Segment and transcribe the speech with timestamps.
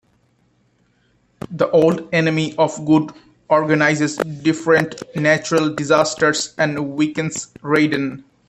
[1.51, 3.11] The old enemy of good
[3.49, 8.23] organizes different natural disasters and weakens Raiden.